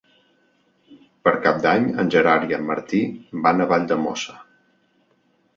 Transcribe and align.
Per 1.27 1.33
Cap 1.43 1.59
d'Any 1.67 1.85
en 2.03 2.09
Gerard 2.17 2.53
i 2.53 2.57
en 2.59 2.65
Martí 2.71 3.03
van 3.47 3.63
a 3.63 3.69
Valldemossa. 3.75 4.39